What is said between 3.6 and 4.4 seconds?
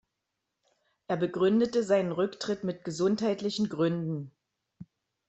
Gründen.